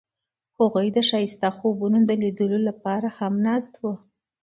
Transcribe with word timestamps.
هغوی 0.59 0.87
د 0.95 0.97
ښایسته 1.09 1.49
خوبونو 1.57 1.97
د 2.03 2.11
لیدلو 2.21 2.59
لپاره 2.69 3.07
ناست 3.45 3.73
هم 3.75 3.81
وو. 3.83 3.93